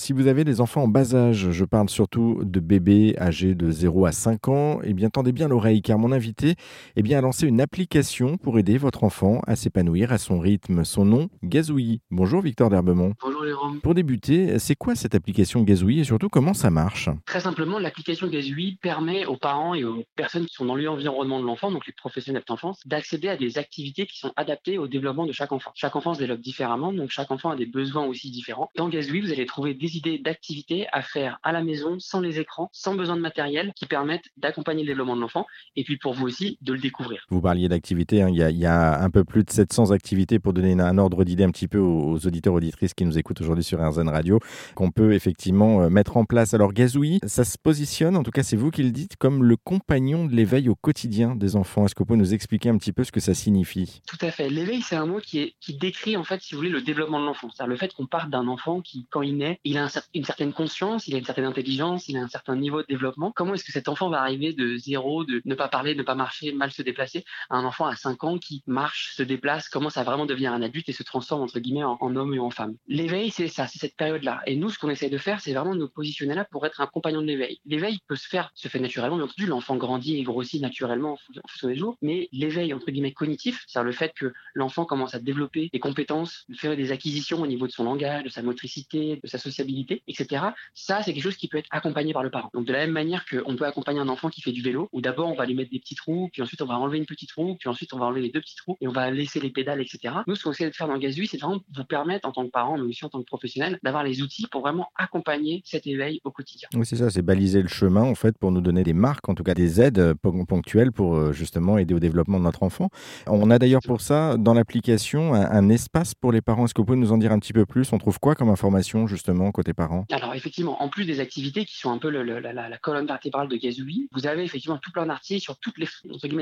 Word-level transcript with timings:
Si 0.00 0.14
vous 0.14 0.28
avez 0.28 0.44
des 0.44 0.62
enfants 0.62 0.84
en 0.84 0.88
bas 0.88 1.14
âge, 1.14 1.50
je 1.50 1.64
parle 1.66 1.90
surtout 1.90 2.40
de 2.42 2.58
bébés 2.58 3.14
âgés 3.18 3.54
de 3.54 3.70
0 3.70 4.06
à 4.06 4.12
5 4.12 4.48
ans, 4.48 4.80
eh 4.82 4.94
bien 4.94 5.10
tendez 5.10 5.30
bien 5.30 5.46
l'oreille 5.46 5.82
car 5.82 5.98
mon 5.98 6.10
invité 6.10 6.54
eh 6.96 7.02
bien, 7.02 7.18
a 7.18 7.20
lancé 7.20 7.46
une 7.46 7.60
application 7.60 8.38
pour 8.38 8.58
aider 8.58 8.78
votre 8.78 9.04
enfant 9.04 9.42
à 9.46 9.56
s'épanouir 9.56 10.10
à 10.10 10.16
son 10.16 10.38
rythme. 10.40 10.86
Son 10.86 11.04
nom, 11.04 11.28
Gazouille. 11.44 12.00
Bonjour 12.10 12.40
Victor 12.40 12.70
Derbemont. 12.70 13.12
Bonjour 13.20 13.44
Jérôme. 13.44 13.80
Pour 13.82 13.92
débuter, 13.92 14.58
c'est 14.58 14.74
quoi 14.74 14.94
cette 14.94 15.14
application 15.14 15.60
Gazouille 15.64 16.00
et 16.00 16.04
surtout 16.04 16.30
comment 16.30 16.54
ça 16.54 16.70
marche 16.70 17.10
Très 17.26 17.40
simplement, 17.40 17.78
l'application 17.78 18.26
Gazouille 18.26 18.78
permet 18.80 19.26
aux 19.26 19.36
parents 19.36 19.74
et 19.74 19.84
aux 19.84 20.02
personnes 20.16 20.46
qui 20.46 20.54
sont 20.54 20.64
dans 20.64 20.76
l'environnement 20.76 21.40
de 21.40 21.44
l'enfant, 21.44 21.70
donc 21.70 21.86
les 21.86 21.92
professionnels 21.92 22.44
d'enfance, 22.48 22.80
d'accéder 22.86 23.28
à 23.28 23.36
des 23.36 23.58
activités 23.58 24.06
qui 24.06 24.18
sont 24.18 24.32
adaptées 24.36 24.78
au 24.78 24.88
développement 24.88 25.26
de 25.26 25.32
chaque 25.32 25.52
enfant. 25.52 25.72
Chaque 25.74 25.94
enfant 25.94 26.14
se 26.14 26.20
développe 26.20 26.40
différemment, 26.40 26.90
donc 26.90 27.10
chaque 27.10 27.30
enfant 27.30 27.50
a 27.50 27.56
des 27.56 27.66
besoins 27.66 28.06
aussi 28.06 28.30
différents. 28.30 28.70
Dans 28.76 28.88
Gazouille, 28.88 29.20
vous 29.20 29.32
allez 29.32 29.44
trouver 29.44 29.74
des 29.74 29.89
idées 29.96 30.18
d'activités 30.18 30.86
à 30.92 31.02
faire 31.02 31.38
à 31.42 31.52
la 31.52 31.62
maison, 31.62 31.98
sans 31.98 32.20
les 32.20 32.38
écrans, 32.38 32.70
sans 32.72 32.94
besoin 32.94 33.16
de 33.16 33.20
matériel, 33.20 33.72
qui 33.74 33.86
permettent 33.86 34.26
d'accompagner 34.36 34.82
le 34.82 34.88
développement 34.88 35.16
de 35.16 35.20
l'enfant 35.20 35.46
et 35.76 35.84
puis 35.84 35.96
pour 35.96 36.14
vous 36.14 36.26
aussi 36.26 36.58
de 36.60 36.72
le 36.72 36.78
découvrir. 36.78 37.24
Vous 37.30 37.40
parliez 37.40 37.68
d'activités, 37.68 38.22
hein. 38.22 38.28
il, 38.28 38.36
y 38.36 38.66
a 38.66 39.02
un 39.02 39.10
peu 39.10 39.24
plus 39.24 39.44
de 39.44 39.50
700 39.50 39.90
activités 39.90 40.38
pour 40.38 40.52
donner 40.52 40.72
un 40.80 40.98
ordre 40.98 41.24
d'idée 41.24 41.44
un 41.44 41.50
petit 41.50 41.68
peu 41.68 41.78
aux, 41.78 42.18
auditeurs 42.26 42.54
auditrices 42.54 42.94
qui 42.94 43.04
nous 43.04 43.18
écoutent 43.18 43.40
aujourd'hui 43.40 43.64
sur 43.64 43.80
RZN 43.80 44.08
Radio, 44.08 44.40
qu'on 44.74 44.90
peut 44.90 45.12
effectivement 45.12 45.82
euh, 45.82 45.90
mettre 45.90 46.16
en 46.16 46.24
place. 46.24 46.54
Alors 46.54 46.72
Gazouille, 46.72 47.18
ça 47.26 47.44
se 47.44 47.56
positionne, 47.58 48.16
en 48.16 48.22
tout 48.22 48.30
cas 48.30 48.42
c'est 48.42 48.56
vous 48.56 48.70
qui 48.70 48.82
le 48.82 48.90
dites, 48.90 49.16
comme 49.16 49.44
le 49.44 49.56
compagnon 49.56 50.24
de 50.24 50.34
l'éveil 50.34 50.68
au 50.68 50.74
quotidien 50.74 51.34
des 51.34 51.56
enfants. 51.56 51.86
Est-ce 51.86 51.94
que 51.94 52.00
vous 52.00 52.06
pouvez 52.06 52.18
nous 52.18 52.34
expliquer 52.34 52.68
un 52.68 52.78
petit 52.78 52.92
peu 52.92 53.04
ce 53.04 53.12
que 53.12 53.20
ça 53.20 53.34
signifie? 53.34 54.02
Tout 54.06 54.18
à 54.20 54.30
fait. 54.30 54.48
L'éveil, 54.48 54.82
c'est 54.82 54.96
un 54.96 55.06
mot 55.06 55.20
qui, 55.20 55.38
est, 55.38 55.54
qui 55.60 55.76
décrit 55.76 56.16
en 56.16 56.24
fait, 56.24 56.40
si 56.40 56.54
vous 56.54 56.60
voulez, 56.60 56.70
le 56.70 56.82
développement 56.82 57.20
de 57.20 57.26
l'enfant. 57.26 57.48
C'est-à-dire 57.50 57.70
le 57.70 57.76
fait 57.76 57.92
qu'on 57.94 58.06
parte 58.06 58.30
d'un 58.30 58.48
enfant 58.48 58.80
qui, 58.80 59.06
quand 59.10 59.22
il 59.22 59.36
naît, 59.36 59.60
il 59.64 59.78
a 59.78 59.79
une 60.14 60.24
certaine 60.24 60.52
conscience, 60.52 61.06
il 61.06 61.14
a 61.14 61.18
une 61.18 61.24
certaine 61.24 61.44
intelligence, 61.44 62.08
il 62.08 62.16
a 62.16 62.20
un 62.20 62.28
certain 62.28 62.56
niveau 62.56 62.82
de 62.82 62.86
développement. 62.88 63.32
Comment 63.34 63.54
est-ce 63.54 63.64
que 63.64 63.72
cet 63.72 63.88
enfant 63.88 64.10
va 64.10 64.20
arriver 64.20 64.52
de 64.52 64.76
zéro, 64.76 65.24
de 65.24 65.42
ne 65.44 65.54
pas 65.54 65.68
parler, 65.68 65.94
ne 65.94 66.02
pas 66.02 66.14
marcher, 66.14 66.52
mal 66.52 66.70
se 66.70 66.82
déplacer, 66.82 67.24
à 67.48 67.56
un 67.56 67.64
enfant 67.64 67.86
à 67.86 67.96
5 67.96 68.24
ans 68.24 68.38
qui 68.38 68.62
marche, 68.66 69.14
se 69.14 69.22
déplace, 69.22 69.68
commence 69.68 69.96
à 69.96 70.02
vraiment 70.02 70.26
devenir 70.26 70.52
un 70.52 70.62
adulte 70.62 70.88
et 70.88 70.92
se 70.92 71.02
transforme 71.02 71.42
entre 71.42 71.58
guillemets 71.60 71.84
en, 71.84 72.16
homme 72.16 72.34
et 72.34 72.38
en 72.38 72.50
femme? 72.50 72.76
L'éveil, 72.88 73.30
c'est 73.30 73.48
ça, 73.48 73.66
c'est 73.66 73.78
cette 73.78 73.96
période-là. 73.96 74.42
Et 74.46 74.56
nous, 74.56 74.70
ce 74.70 74.78
qu'on 74.78 74.90
essaie 74.90 75.10
de 75.10 75.18
faire, 75.18 75.40
c'est 75.40 75.52
vraiment 75.52 75.74
de 75.74 75.80
nous 75.80 75.88
positionner 75.88 76.34
là 76.34 76.44
pour 76.44 76.66
être 76.66 76.80
un 76.80 76.86
compagnon 76.86 77.20
de 77.20 77.26
l'éveil. 77.26 77.60
L'éveil 77.64 77.98
peut 78.06 78.16
se 78.16 78.28
faire, 78.28 78.50
se 78.54 78.68
fait 78.68 78.80
naturellement, 78.80 79.16
bien 79.16 79.24
entendu, 79.26 79.46
l'enfant 79.46 79.76
grandit 79.76 80.18
et 80.18 80.22
grossit 80.22 80.60
naturellement 80.60 81.12
en 81.12 81.48
fonction 81.48 81.68
des 81.68 81.76
jours, 81.76 81.96
mais 82.02 82.28
l'éveil 82.32 82.72
entre 82.74 82.90
guillemets 82.90 83.12
cognitif, 83.12 83.64
c'est-à-dire 83.66 83.86
le 83.86 83.92
fait 83.92 84.12
que 84.14 84.32
l'enfant 84.54 84.84
commence 84.84 85.14
à 85.14 85.18
développer 85.18 85.68
des 85.72 85.80
compétences, 85.80 86.46
faire 86.56 86.76
des 86.76 86.92
acquisitions 86.92 87.40
au 87.40 87.46
niveau 87.46 87.66
de 87.66 87.72
son 87.72 87.84
langage, 87.84 88.24
de 88.24 88.28
sa 88.28 88.42
motricité, 88.42 89.20
de 89.22 89.28
sa 89.28 89.38
sociabilité, 89.38 89.59
etc. 89.60 90.44
Ça, 90.74 91.02
c'est 91.02 91.12
quelque 91.12 91.22
chose 91.22 91.36
qui 91.36 91.48
peut 91.48 91.58
être 91.58 91.68
accompagné 91.70 92.12
par 92.12 92.22
le 92.22 92.30
parent. 92.30 92.50
Donc 92.54 92.66
de 92.66 92.72
la 92.72 92.80
même 92.80 92.92
manière 92.92 93.24
qu'on 93.26 93.56
peut 93.56 93.64
accompagner 93.64 94.00
un 94.00 94.08
enfant 94.08 94.28
qui 94.28 94.40
fait 94.40 94.52
du 94.52 94.62
vélo, 94.62 94.88
où 94.92 95.00
d'abord 95.00 95.30
on 95.30 95.34
va 95.34 95.46
lui 95.46 95.54
mettre 95.54 95.70
des 95.70 95.78
petits 95.78 95.94
trous, 95.94 96.28
puis 96.32 96.42
ensuite 96.42 96.62
on 96.62 96.66
va 96.66 96.78
enlever 96.78 96.98
une 96.98 97.06
petite 97.06 97.32
roue, 97.32 97.56
puis 97.58 97.68
ensuite 97.68 97.92
on 97.92 97.98
va 97.98 98.06
enlever 98.06 98.22
les 98.22 98.30
deux 98.30 98.40
petits 98.40 98.56
trous 98.56 98.76
et 98.80 98.88
on 98.88 98.92
va 98.92 99.10
laisser 99.10 99.40
les 99.40 99.50
pédales, 99.50 99.80
etc. 99.80 100.14
Nous, 100.26 100.34
ce 100.34 100.44
qu'on 100.44 100.52
essaie 100.52 100.68
de 100.68 100.74
faire 100.74 100.88
dans 100.88 100.98
Gazui, 100.98 101.26
c'est 101.26 101.38
vraiment 101.38 101.60
vous 101.74 101.84
permettre 101.84 102.28
en 102.28 102.32
tant 102.32 102.44
que 102.44 102.50
parent, 102.50 102.76
mais 102.76 102.84
aussi 102.84 103.04
en 103.04 103.08
tant 103.08 103.20
que 103.20 103.26
professionnel, 103.26 103.78
d'avoir 103.82 104.04
les 104.04 104.22
outils 104.22 104.46
pour 104.50 104.62
vraiment 104.62 104.88
accompagner 104.96 105.62
cet 105.64 105.86
éveil 105.86 106.20
au 106.24 106.30
quotidien. 106.30 106.68
Oui, 106.74 106.86
c'est 106.86 106.96
ça, 106.96 107.10
c'est 107.10 107.22
baliser 107.22 107.62
le 107.62 107.68
chemin 107.68 108.02
en 108.02 108.14
fait 108.14 108.36
pour 108.38 108.52
nous 108.52 108.60
donner 108.60 108.84
des 108.84 108.92
marques, 108.92 109.28
en 109.28 109.34
tout 109.34 109.42
cas 109.42 109.54
des 109.54 109.80
aides 109.80 109.98
euh, 109.98 110.14
ponctuelles 110.14 110.92
pour 110.92 111.16
euh, 111.16 111.32
justement 111.32 111.78
aider 111.78 111.94
au 111.94 111.98
développement 111.98 112.38
de 112.38 112.44
notre 112.44 112.62
enfant. 112.62 112.88
On 113.26 113.50
a 113.50 113.58
d'ailleurs 113.58 113.82
pour 113.82 114.00
ça 114.00 114.36
dans 114.36 114.54
l'application 114.54 115.34
un, 115.34 115.68
espace 115.68 116.14
pour 116.14 116.32
les 116.32 116.40
parents. 116.40 116.64
Est-ce 116.64 116.74
que 116.74 116.80
vous 116.80 116.86
pouvez 116.86 116.98
nous 116.98 117.12
en 117.12 117.18
dire 117.18 117.32
un 117.32 117.38
petit 117.38 117.52
peu 117.52 117.66
plus? 117.66 117.92
On 117.92 117.98
trouve 117.98 118.18
quoi 118.18 118.34
comme 118.34 118.48
information 118.48 119.06
justement 119.06 119.49
côté 119.52 119.72
Alors 120.10 120.34
effectivement, 120.34 120.82
en 120.82 120.88
plus 120.88 121.04
des 121.04 121.20
activités 121.20 121.64
qui 121.64 121.76
sont 121.76 121.90
un 121.90 121.98
peu 121.98 122.08
la, 122.10 122.78
colonne 122.78 123.06
vertébrale 123.06 123.48
de 123.48 123.56
Gazoubi, 123.56 124.08
vous 124.12 124.26
avez 124.26 124.44
effectivement 124.44 124.78
tout 124.78 124.92
plein 124.92 125.06
d'articles 125.06 125.42
sur 125.42 125.58
tous 125.58 125.72
les, 125.76 125.88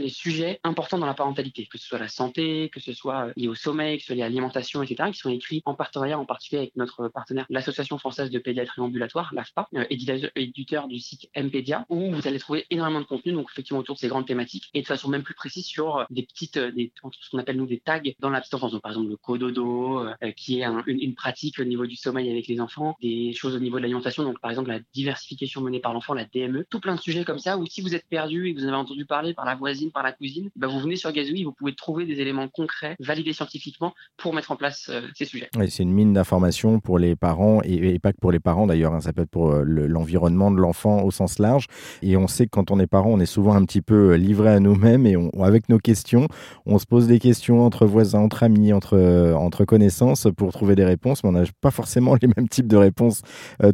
les 0.01 0.09
sujets 0.09 0.61
importants 0.65 0.99
dans 0.99 1.07
la 1.07 1.15
parentalité, 1.15 1.67
que 1.67 1.79
ce 1.79 1.87
soit 1.87 1.99
la 1.99 2.09
santé, 2.09 2.71
que 2.73 2.81
ce 2.81 2.93
soit 2.93 3.29
lié 3.37 3.49
au 3.49 3.55
sommeil, 3.55 3.97
que 3.97 4.03
ce 4.03 4.09
soit 4.09 4.17
lié 4.17 4.23
à 4.23 4.29
l'alimentation, 4.29 4.83
etc., 4.83 5.11
qui 5.13 5.19
sont 5.19 5.31
écrits 5.31 5.63
en 5.65 5.75
partenariat 5.75 6.19
en 6.19 6.25
particulier 6.25 6.63
avec 6.63 6.77
notre 6.77 7.09
partenaire, 7.09 7.47
l'Association 7.51 7.99
française 7.99 8.31
de 8.31 8.39
pédiatrie 8.39 8.81
ambulatoire, 8.81 9.33
l'AFPA, 9.35 9.69
euh, 9.75 9.85
éditeur 9.91 10.89
du 10.89 10.99
site 10.99 11.29
MPedia, 11.37 11.87
où 11.89 12.13
vous 12.13 12.27
allez 12.27 12.39
trouver 12.39 12.67
énormément 12.71 13.01
de 13.01 13.07
contenu, 13.07 13.33
donc 13.33 13.49
effectivement 13.53 13.81
autour 13.81 13.95
de 13.95 14.01
ces 14.01 14.09
grandes 14.09 14.27
thématiques, 14.27 14.69
et 14.75 14.83
de 14.83 14.87
façon 14.87 15.09
même 15.09 15.23
plus 15.23 15.35
précise 15.35 15.67
sur 15.67 16.07
des 16.11 16.23
petites, 16.23 16.57
euh, 16.57 16.71
des, 16.73 16.93
ce 17.21 17.31
qu'on 17.31 17.39
appelle 17.39 17.57
nous 17.57 17.67
des 17.67 17.81
tags 17.81 18.01
dans 18.21 18.31
la. 18.31 18.43
Donc, 18.51 18.83
par 18.83 18.93
exemple, 18.93 19.11
le 19.11 19.17
cododo, 19.17 20.01
euh, 20.01 20.33
qui 20.37 20.61
est 20.61 20.65
une, 20.87 21.15
pratique 21.15 21.59
au 21.59 21.65
niveau 21.65 21.87
du 21.87 21.97
sommeil 21.97 22.31
avec 22.31 22.47
les 22.47 22.61
enfants, 22.61 22.97
des 23.01 23.33
choses 23.33 23.55
au 23.55 23.61
niveau 23.61 23.77
de 23.77 23.83
l'alimentation, 23.83 24.23
donc 24.23 24.41
par 24.41 24.51
exemple 24.51 24.69
la 24.69 24.81
diversification 24.93 25.61
menée 25.61 25.81
par 25.81 25.93
l'enfant, 25.93 26.15
la 26.15 26.25
DME, 26.25 26.65
tout 26.69 26.81
plein 26.81 26.95
de 26.95 27.01
sujets 27.01 27.25
comme 27.25 27.39
ça, 27.39 27.59
où 27.59 27.67
si 27.67 27.81
vous 27.81 27.95
êtes 27.95 28.07
perdu 28.09 28.49
et 28.49 28.55
que 28.55 28.61
vous 28.61 28.67
avez 28.67 28.77
entendu 28.77 29.05
parler 29.05 29.35
par 29.35 29.45
la 29.45 29.55
voisine, 29.55 29.91
par 29.91 30.03
la 30.03 30.13
cousine, 30.13 30.51
bah 30.57 30.67
vous 30.67 30.81
venez 30.81 30.97
sur 30.97 31.13
Gazouille, 31.13 31.45
vous 31.45 31.53
pouvez 31.53 31.75
trouver 31.75 32.07
des 32.07 32.21
éléments 32.21 32.49
concrets, 32.49 32.97
validés 33.01 33.33
scientifiquement, 33.33 33.95
pour 34.17 34.35
mettre 34.35 34.53
en 34.53 34.57
place 34.57 34.89
euh, 34.91 35.03
ces 35.15 35.25
sujets. 35.25 35.49
C'est 35.69 35.83
une 35.83 35.93
mine 35.93 36.13
d'informations 36.13 36.81
pour 36.81 36.99
les 36.99 37.17
parents, 37.17 37.61
et, 37.63 37.99
pas 37.99 38.13
que 38.13 38.19
pour 38.21 38.33
les 38.33 38.41
parents 38.41 38.67
d'ailleurs, 38.67 38.95
hein, 38.95 39.01
ça 39.01 39.13
peut 39.13 39.23
être 39.23 39.31
pour 39.31 39.51
euh, 39.51 39.65
l'environnement 39.65 40.51
de 40.51 40.57
l'enfant 40.57 41.03
au 41.03 41.11
sens 41.11 41.39
large. 41.39 41.67
Et 42.03 42.17
on 42.17 42.27
sait 42.27 42.45
que 42.45 42.51
quand 42.51 42.71
on 42.71 42.81
est 42.81 42.87
parent, 42.87 43.11
on 43.11 43.21
est 43.21 43.27
souvent 43.27 43.55
un 43.55 43.65
petit 43.65 43.83
peu 43.83 44.15
livré 44.15 44.51
à 44.51 44.61
nous-mêmes, 44.61 45.07
et 45.07 45.17
avec 45.41 45.69
nos 45.69 45.79
questions, 45.79 46.29
on 46.67 46.79
se 46.79 46.87
pose 46.87 47.07
des 47.07 47.19
questions 47.19 47.65
entre 47.65 47.87
voisins, 47.87 48.21
entre 48.21 48.43
amis, 48.43 48.73
entre, 48.73 48.97
euh, 48.97 49.35
entre 49.35 49.65
connaissances 49.65 50.27
pour 50.37 50.53
trouver 50.53 50.75
des 50.75 50.85
réponses, 50.85 51.23
mais 51.23 51.31
on 51.31 51.33
n'a 51.33 51.45
pas 51.61 51.71
forcément 51.71 52.15
les 52.23 52.29
mêmes 52.37 52.49
types 52.49 52.67
de 52.67 52.77
réponses 52.77 52.88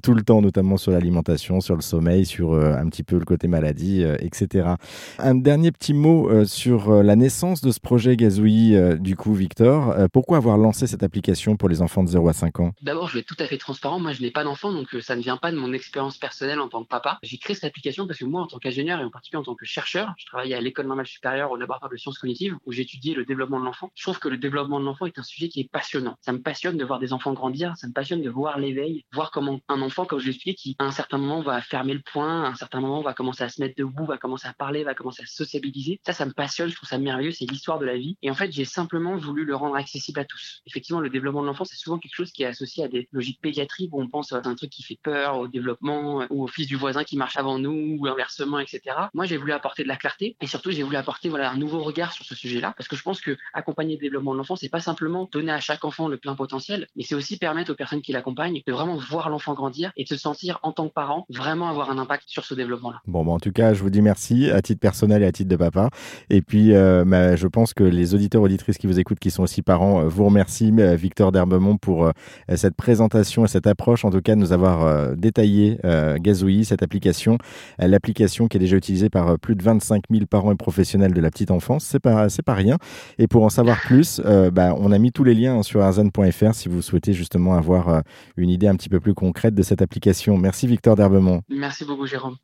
tout 0.03 0.15
le 0.15 0.23
temps, 0.23 0.43
notamment 0.43 0.77
sur 0.77 0.93
l'alimentation, 0.93 1.61
sur 1.61 1.75
le 1.75 1.83
sommeil, 1.83 2.25
sur 2.25 2.55
un 2.55 2.89
petit 2.89 3.03
peu 3.03 3.19
le 3.19 3.25
côté 3.25 3.49
maladie, 3.49 4.05
etc. 4.19 4.75
Un 5.19 5.35
dernier 5.35 5.73
petit 5.73 5.95
mot 5.95 6.45
sur 6.45 7.03
la 7.03 7.17
naissance 7.17 7.61
de 7.61 7.71
ce 7.71 7.81
projet 7.81 8.17
Gazouille, 8.17 8.79
du 8.99 9.17
coup, 9.17 9.35
Victor. 9.35 9.95
pourquoi 10.13 10.39
avoir 10.39 10.59
lancé 10.59 10.87
cette 10.87 11.03
application 11.03 11.57
pour 11.57 11.69
les 11.69 11.83
enfants 11.83 12.03
de 12.03 12.09
0 12.09 12.29
à 12.29 12.33
5 12.33 12.61
ans? 12.61 12.73
D'abord, 12.83 13.09
je 13.09 13.15
vais 13.15 13.21
être 13.21 13.27
tout 13.27 13.37
à 13.39 13.47
fait 13.47 13.59
transparent. 13.59 14.01
Moi, 14.01 14.13
je 14.13 14.23
n'ai 14.23 14.31
pas 14.31 14.45
d'enfant, 14.45 14.73
donc 14.73 14.89
ça 15.01 15.17
ne 15.17 15.23
vient 15.23 15.37
pas 15.37 15.53
de 15.53 15.57
mon 15.57 15.73
expérience 15.73 16.19
personnelle 16.19 16.61
en 16.61 16.69
tant 16.69 16.83
que 16.83 16.89
papa. 16.89 17.19
J'ai 17.23 17.39
créé 17.39 17.55
cette 17.55 17.65
application 17.65 18.07
parce 18.07 18.19
que 18.19 18.25
moi, 18.25 18.43
en 18.43 18.47
tant 18.47 18.59
qu'ingénieur 18.59 19.01
et 19.01 19.05
en 19.05 19.11
particulier 19.11 19.41
en 19.41 19.45
tant 19.45 19.55
que 19.55 19.67
chercheur, 19.67 20.15
je 20.17 20.27
travaillais 20.27 20.55
à 20.55 20.61
l'école 20.61 20.87
normale 20.87 21.07
supérieure 21.07 21.51
au 21.51 21.57
laboratoire 21.57 21.91
de 21.91 21.97
sciences 21.97 22.19
cognitives 22.19 22.57
où 22.67 22.73
j'étudiais 22.73 23.15
le 23.15 23.25
développement 23.25 23.61
de 23.61 23.65
l'enfant. 23.65 23.91
Je 23.95 24.03
trouve 24.03 24.19
que 24.19 24.29
le 24.29 24.37
développement 24.37 24.81
de 24.81 24.85
l'enfant 24.85 25.07
est 25.07 25.19
un 25.19 25.23
sujet 25.23 25.49
qui 25.49 25.61
est 25.61 25.71
passionnant. 25.71 26.17
Ça 26.21 26.33
me 26.33 26.41
passionne 26.41 26.77
de 26.77 26.85
voir 26.85 26.99
des 26.99 27.13
enfants 27.13 27.33
grandir, 27.33 27.77
ça 27.77 27.87
me 27.87 27.93
passionne 27.93 28.23
de 28.23 28.31
voir 28.31 28.59
l'éveil, 28.59 29.04
voir 29.13 29.31
comment 29.31 29.61
un 29.69 29.81
enfant, 29.83 30.05
comme 30.05 30.19
je 30.19 30.27
l'expliquais, 30.27 30.55
qui 30.55 30.77
à 30.79 30.85
un 30.85 30.91
certain 30.91 31.19
moment 31.19 31.43
va 31.43 31.61
fermer 31.61 31.95
le 31.95 32.03
poing, 32.13 32.45
à 32.45 32.49
un 32.49 32.55
certain 32.55 32.81
moment 32.81 33.03
va 33.03 33.15
commencer 33.15 33.45
à 33.45 33.49
se 33.49 33.61
mettre 33.61 33.75
debout, 33.77 34.07
va 34.07 34.19
commencer 34.19 34.49
à 34.49 34.53
parler, 34.53 34.85
va 34.85 34.95
commencer 34.95 35.23
à 35.23 35.27
sociabiliser. 35.27 36.01
Ça, 36.05 36.13
ça 36.13 36.27
me 36.27 36.33
passionne, 36.33 36.69
je 36.69 36.77
trouve 36.77 36.89
ça 36.89 36.99
merveilleux, 36.99 37.33
c'est 37.33 37.49
l'histoire 37.51 37.79
de 37.79 37.87
la 37.87 37.97
vie. 37.97 38.17
Et 38.23 38.31
en 38.31 38.35
fait, 38.35 38.53
j'ai 38.53 38.65
simplement 38.65 39.17
voulu 39.17 39.45
le 39.45 39.55
rendre 39.55 39.77
accessible 39.77 40.21
à 40.21 40.25
tous. 40.25 40.63
Effectivement, 40.67 41.01
le 41.01 41.11
développement 41.11 41.43
de 41.43 41.47
l'enfant, 41.47 41.65
c'est 41.65 41.77
souvent 41.77 41.99
quelque 41.99 42.15
chose 42.15 42.33
qui 42.33 42.43
est 42.43 42.47
associé 42.47 42.85
à 42.85 42.89
des 42.89 43.09
logiques 43.13 43.41
pédiatriques 43.41 43.93
où 43.93 44.03
on 44.03 44.09
pense 44.09 44.33
à 44.33 44.43
un 44.45 44.55
truc 44.55 44.71
qui 44.71 44.83
fait 44.83 44.99
peur 45.03 45.39
au 45.39 45.49
développement 45.49 46.27
ou 46.31 46.45
au 46.45 46.47
fils 46.47 46.67
du 46.67 46.77
voisin 46.77 47.05
qui 47.05 47.17
marche 47.17 47.37
avant 47.37 47.59
nous 47.59 47.97
ou 47.99 48.07
inversement, 48.07 48.59
etc. 48.59 48.81
Moi, 49.15 49.27
j'ai 49.27 49.37
voulu 49.37 49.53
apporter 49.53 49.83
de 49.83 49.89
la 49.89 49.97
clarté 49.97 50.37
et 50.41 50.47
surtout, 50.47 50.71
j'ai 50.71 50.83
voulu 50.83 50.97
apporter 50.97 51.29
voilà 51.29 51.51
un 51.51 51.57
nouveau 51.57 51.83
regard 51.83 52.13
sur 52.13 52.25
ce 52.25 52.35
sujet-là 52.35 52.75
parce 52.77 52.89
que 52.89 52.97
je 52.97 53.03
pense 53.03 53.21
que 53.21 53.37
accompagner 53.53 53.95
le 53.95 54.01
développement 54.01 54.33
de 54.33 54.39
l'enfant, 54.39 54.57
c'est 54.57 54.69
pas 54.69 54.81
simplement 54.81 55.29
donner 55.31 55.53
à 55.53 55.61
chaque 55.61 55.85
enfant 55.85 56.09
le 56.09 56.17
plein 56.17 56.35
potentiel, 56.35 56.89
mais 56.97 57.03
c'est 57.03 57.15
aussi 57.15 57.39
permettre 57.39 57.73
aux 57.73 57.77
personnes 57.77 58.03
qui 58.03 58.13
l'accompagnent 58.13 58.63
de 58.67 58.73
vraiment 58.73 58.94
voir 58.97 59.31
l'enfant 59.31 59.55
grandir 59.55 59.93
et 59.97 60.05
de 60.05 60.09
se 60.09 60.17
sentir 60.17 60.59
en 60.63 60.73
tant 60.73 60.89
que 60.89 60.93
parent 60.93 61.27
vraiment 61.31 61.69
avoir 61.69 61.91
un 61.91 61.99
impact 61.99 62.25
sur 62.27 62.45
ce 62.45 62.55
développement-là. 62.55 63.01
Bon, 63.07 63.27
en 63.27 63.39
tout 63.39 63.53
cas, 63.53 63.75
je 63.75 63.83
vous 63.83 63.91
dis 63.91 64.03
merci 64.03 64.51
à 64.51 64.63
titre 64.63 64.81
personnel 64.81 65.23
et 65.23 65.27
à 65.27 65.33
titre 65.33 65.51
de 65.51 65.57
papa. 65.57 65.91
Et 66.31 66.43
puis, 66.43 66.75
euh, 66.75 67.05
bah, 67.07 67.37
je 67.37 67.47
pense 67.47 67.75
que 67.75 67.85
les 67.85 68.15
auditeurs 68.15 68.43
auditrices 68.43 68.79
qui 68.79 68.87
vous 68.87 68.99
écoutent, 68.99 69.19
qui 69.19 69.31
sont 69.31 69.43
aussi 69.43 69.63
parents, 69.63 70.01
euh, 70.01 70.09
vous 70.09 70.25
remercient, 70.25 70.73
euh, 70.79 70.97
Victor 70.97 71.33
Derbemont, 71.33 71.77
pour 71.77 72.11
cette 72.55 72.77
présentation 72.77 73.45
et 73.45 73.49
cette 73.49 73.67
approche, 73.67 74.05
en 74.05 74.11
tout 74.11 74.21
cas, 74.21 74.35
de 74.35 74.41
nous 74.41 74.53
avoir 74.53 75.17
détaillé 75.17 75.79
Gazouille, 76.19 76.65
cette 76.65 76.83
application, 76.83 77.39
l'application 77.79 78.49
qui 78.49 78.57
est 78.57 78.61
déjà 78.61 78.77
utilisée 78.77 79.11
par 79.11 79.39
plus 79.39 79.57
de 79.57 79.63
25 79.63 80.05
000 80.11 80.27
parents 80.27 80.53
et 80.53 80.57
professionnels 80.57 81.13
de 81.13 81.21
la 81.21 81.31
petite 81.31 81.51
enfance. 81.51 81.85
C'est 81.85 82.01
pas, 82.01 82.27
pas 82.45 82.55
rien. 82.55 82.79
Et 83.19 83.27
pour 83.27 83.45
en 83.45 83.49
savoir 83.49 83.81
plus, 83.81 84.21
bah, 84.53 84.75
on 84.79 84.93
a 84.93 84.99
mis 84.99 85.13
tous 85.13 85.25
les 85.25 85.35
liens 85.35 85.63
sur 85.63 85.83
arzan.fr 85.83 86.55
si 86.55 86.69
vous 86.69 86.83
souhaitez 86.83 87.13
justement 87.13 87.55
avoir 87.55 88.03
une 88.37 88.51
idée 88.51 88.69
un 88.69 88.77
petit 88.85 88.91
peu 88.91 89.01
plus 89.01 89.15
concrète 89.15 89.55
de 89.55 89.63
cette 89.63 89.81
application. 89.81 90.37
Merci 90.37 90.67
Victor 90.67 90.95
Derbemont. 90.95 91.41
Merci 91.49 91.87
beaucoup, 91.87 92.07
Jérôme. 92.07 92.33